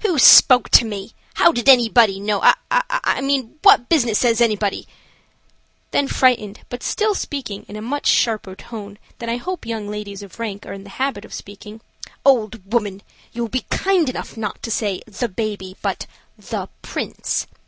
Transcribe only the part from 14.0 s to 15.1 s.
enough not to say